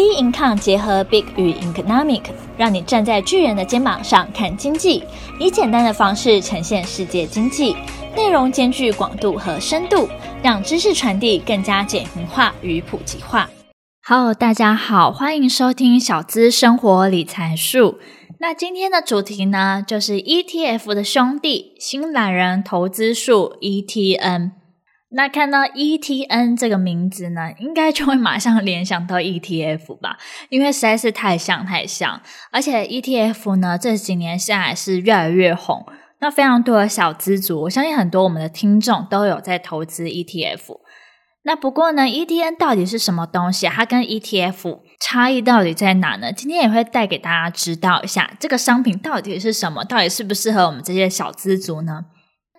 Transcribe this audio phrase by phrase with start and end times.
[0.00, 2.22] B Income 结合 Big 与 Economic，
[2.56, 5.04] 让你站在巨人的肩膀上看经济，
[5.38, 7.76] 以简单的方式呈现世界经济，
[8.16, 10.08] 内容兼具广度和深度，
[10.42, 13.50] 让知识传递更加简明化与普及化。
[14.02, 17.98] Hello，大家好，欢迎收听小资生活理财术。
[18.38, 24.52] 那今天的主题呢，就是 ETF 的兄弟——新懒人投资术 ETN。
[25.12, 30.16] 那看到 ETN 这个名字呢， 应该就会马上联想到 ETF 吧，
[30.48, 32.20] 因为实在是太像太像，
[32.52, 35.84] 而且 ETF 呢这几年下来是越来越红，
[36.20, 40.78] 那非常多的小资族，我相信很多我们的听众都有在投资 ETF。
[41.42, 43.66] 那不过呢，ETN 到底是什么东西？
[43.66, 46.30] 它跟 ETF 差异到底在哪呢？
[46.30, 52.04] 今天也会带给大家知道一下，这个商品到底是什么，到底适不适合我们这些小资族呢？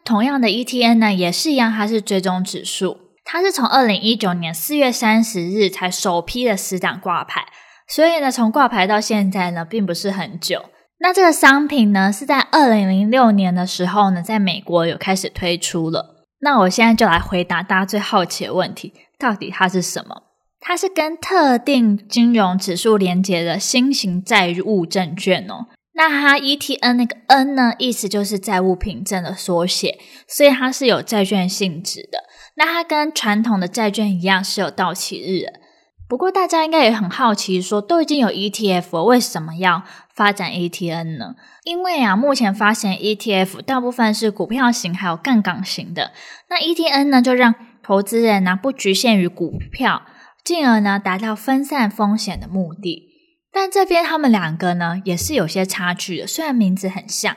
[0.03, 7.45] 同样的 ETN 呢，也是一样，它是追踪指数，它是从二零一九年四月三十日才首批的十档挂牌，
[7.87, 10.65] 所以呢，从挂牌到现在呢，并不是很久。
[10.99, 16.26] 那这个商品呢，是在二零零六年的时候呢，在美国有开始推出了。
[16.41, 20.23] 那我现在就来回答大家最好奇的问题：到底它是什么？
[20.59, 25.65] 它是跟特定金融指数连接的新型债务证券哦。
[25.93, 32.20] 那它 ETN 那个 N 呢，意思就是债务凭证的缩写，所以它是有债券性质的。
[32.55, 35.59] 那它跟传统的债券一样是有到期日的。
[36.07, 39.83] 不过大家应该也很好奇，说都已经有 ETF 了，为什么要
[40.13, 41.35] 发展 ETN 呢？
[41.63, 46.11] 因为啊，目前发行 ETF 大部分是股票型还有杠杆型的，
[46.49, 50.01] 那 ETN 呢就让投资人呢不局限于股票，
[50.43, 53.10] 进而呢达到分散风险的目的。
[53.54, 56.27] 但这边他们两个呢，也是有些差距的。
[56.27, 57.35] 虽然名字很像，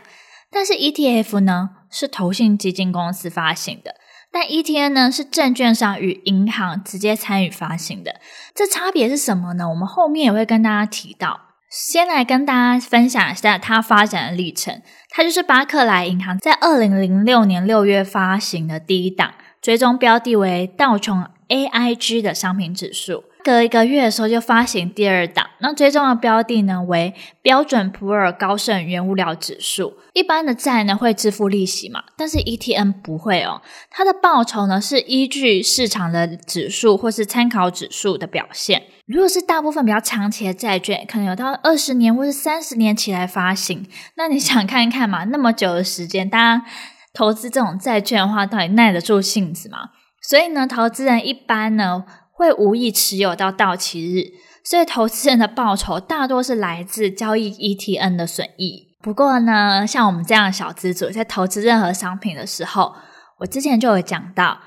[0.51, 3.97] 但是 ETF 呢是投信基金公司发行的，
[4.31, 8.21] 但 ETN 呢是证券商与银行直接参与发行的。
[8.55, 9.69] 这差别是什么呢？
[9.69, 11.41] 我们后面也会跟大家提到。
[11.69, 14.81] 先来跟大家分享一下它发展的历程。
[15.11, 23.25] 它就是巴克莱银行在二零零六年六月发行的第一档，追踪标的为道琼 AIG 的商品指数。
[23.45, 27.13] 隔一个月的时候就发行第二档，那追踪的标的呢为
[27.43, 29.99] 标准普尔高盛原物料指数。
[30.15, 33.61] 一般的债呢会支付利息嘛，但是 ETN 不会哦，
[33.91, 38.85] 它的报酬呢是依据市场的指数或是参考指数的表现。
[39.07, 46.65] 如果是大部分比较长期的债券，可能有到二十年或是三十年起来发行，那你想看一看嘛，那么久的时间，大家
[47.13, 49.91] 投资这种债券的话，到底耐得住性子吗？
[50.23, 52.05] 所以呢，投资人一般呢。
[52.37, 54.33] 会无意持有到到期日，
[54.65, 58.89] 所以投资人的报酬大多是来自交易 ETN 的损益。
[59.01, 62.95] 不过呢，像我们这样的小资主在投资任何商品的时候，
[63.39, 64.59] 我之前就有讲到，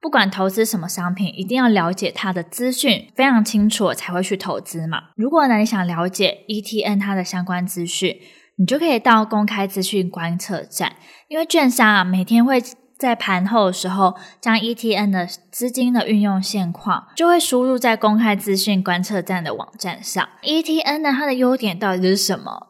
[0.00, 4.98] 不管投资什么商品，一定要了解它的资讯非常清楚才会去投资嘛。
[5.16, 8.16] 如果呢你想了解 ETN 它的相关资讯，
[8.58, 10.96] 你就可以到公开资讯观测站，
[11.28, 12.62] 因为券商啊每天会。
[12.98, 20.26] 在盘后的时候，将 ETN 的资金的运用现况就会输入在公开资讯观测站的网站上。
[20.42, 22.68] ETN 呢，它的优点到底是什么？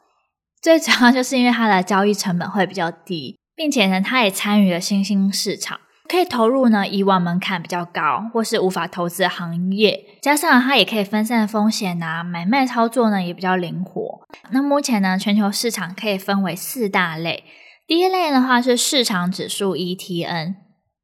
[0.60, 5.78] 最主要就是因为它的交易成本会比较低，并且呢，它也参与了新兴市场，
[6.08, 14.26] 可以投入呢以往门槛比较高或是无法投资的行业，加上它也可以分散风险啊，买卖操作呢也比较灵活。
[14.50, 17.44] 那目前呢，全球市场可以分为四大类。
[17.86, 20.56] 第一类的话是市场指数 ETN，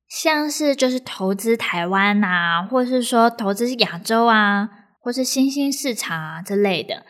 [0.08, 4.68] 像是就是投资台湾啊，或是说投资亚洲啊，
[5.00, 7.06] 或是新兴市场啊之类的。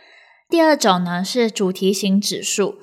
[0.50, 2.75] 第二种呢是主题型指数，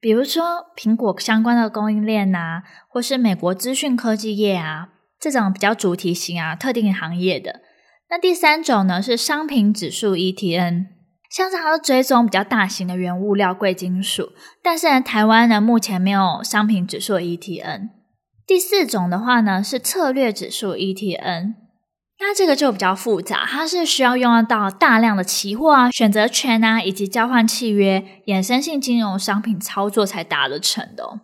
[0.00, 4.88] 比如说苹果相关的供应链啊，或是美国资讯科技业啊，
[5.20, 7.60] 这种比较主题型啊，特定行业的。
[8.08, 10.97] 那第三种呢是商品指数 ETN。
[11.30, 17.90] 像是它的追踪比较大型的原物料贵金属，但是呢，台湾呢目前没有商品指数 ETN。
[18.46, 21.54] 第四种的话呢是策略指数 ETN，
[22.18, 31.20] 那这个就比较复杂，它是需要用到大量的期货啊、选择权啊以及交换契约、衍生性金融商品操作才达得成的哦。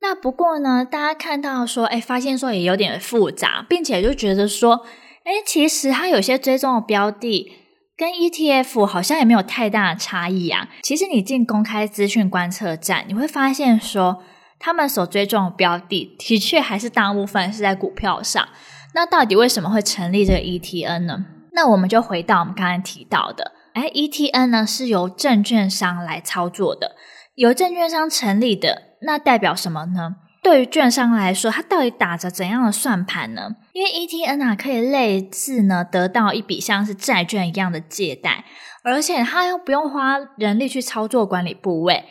[0.00, 4.86] 那不过呢，大家看到说，哎，发现说也有点复杂，并且就觉得说，
[5.24, 7.52] 哎，其实它有些追踪的标的。
[7.98, 10.68] 跟 ETF 好像也没有太大的差异啊。
[10.84, 14.22] 其实你进公开资讯观测站，你会发现说，
[14.60, 18.48] 他们所追踪的标的的确还是大部分是在股票上。
[18.94, 21.26] 那到底为什么会成立这个 ETN 呢？
[21.50, 26.94] 那我们就回到我们刚才提到的，哎，ETN 呢是由证券商来操作的，
[27.34, 30.14] 由证券商成立的，那代表什么呢？
[30.48, 33.56] 对于券商来说，它到底打着怎样的算盘呢？
[33.74, 38.46] 因为 ETN 啊，可以类似呢得到一笔像是债券一样的借贷，
[38.82, 42.06] 而且它又不用花人力去操作管理部位，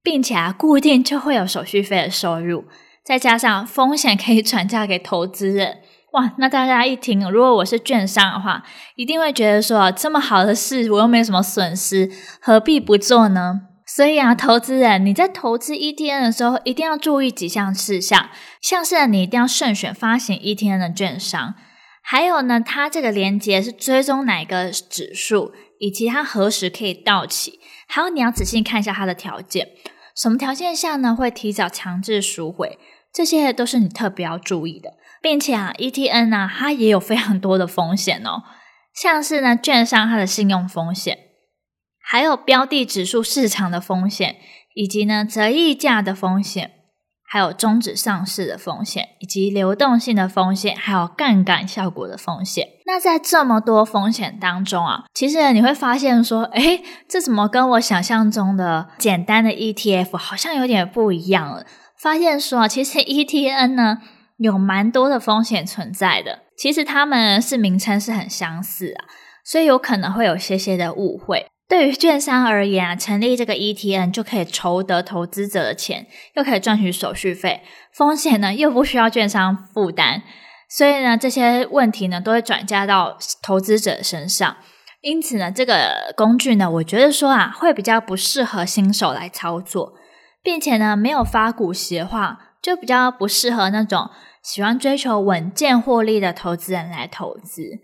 [0.00, 2.66] 并且啊固定就会有手续费的收入，
[3.04, 5.78] 再加上风险可以转嫁给投资人。
[6.12, 8.62] 哇，那大家一听，如果我是券商的话，
[8.94, 12.08] 一定会觉得说，这么好的事，我又没有什么损失，
[12.40, 13.62] 何必不做呢？
[13.96, 18.28] 所以啊，投资人你在投资 ETN 的时候，一定要注意几项事项，
[18.60, 21.54] 像是你一定要慎选发行 ETN 的券商，
[22.02, 27.58] 还有呢，它这个连接是追踪哪个指数，以及它何时可以到期，
[27.88, 29.68] 还有你要仔细看一下它的条件，
[30.14, 32.78] 什么条件下呢会提早强制赎回，
[33.10, 34.90] 这些都是你特别要注意的。
[35.22, 38.42] 并且啊，ETN 呢，它也有非常多的风险哦，
[38.94, 41.25] 像是呢，券商它的信用风险，
[42.08, 44.36] 还有标的指数市场的风险，
[44.74, 46.70] 以及呢，折溢价的风险，
[47.26, 52.68] 还有终止上市的风险，以及流动性的风险，还有杠杆效果的风险。
[52.86, 61.66] 那在这么多风险当中啊，其实你会发现说，诶，这怎么跟我想象中的简单的 ETF 好像有点不一样了？
[61.98, 63.98] 发现说啊，其实 ETN 呢。
[64.38, 69.08] 有蛮多的风险存在的，其实他们是名称是很相似啊，
[69.42, 71.46] 所以有可能会有些些的误会。
[71.68, 80.22] 对于券商而言啊，成立这个 ETN 就可以筹得投资者的钱，又可以赚取手续费，风险呢又不需要券商负担，
[80.68, 84.56] 所以呢这些问题呢都会转嫁到投资者身上。
[85.02, 89.94] 因此呢，这个工具呢，我觉得说啊会比较不适合新手来操作，
[90.42, 94.08] 并且呢没有发股息的话，就比较不适合那种
[94.42, 97.80] 喜欢追求稳健获利的投资人来投资。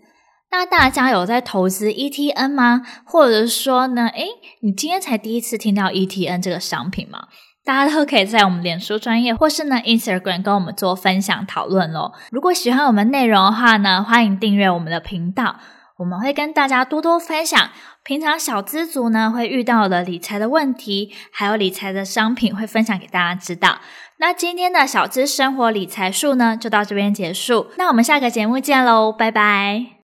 [0.55, 2.83] 那大家有在投资 ETN 吗？
[3.05, 4.27] 或者说呢，诶，
[4.61, 7.23] 你今天才第一次听到 ETN 这个商品吗？
[7.65, 12.11] 大家都可以在我们脸书专业或是呢 Instagram 跟我们做分享讨论喽。
[12.29, 15.55] 如果喜欢我们内容的话呢，欢迎订阅我们的频道，
[15.97, 17.71] 我们会跟大家多多分享
[18.03, 23.79] 平常小资族呢会遇到的理财的问题，还有理财的商品会分享给大家知道。
[24.19, 27.71] 那今天的小资生活理财术呢，就到这边结束。
[27.79, 29.93] 那我们下个节目见喽，拜拜。